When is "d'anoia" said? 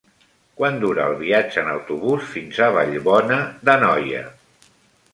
3.71-4.29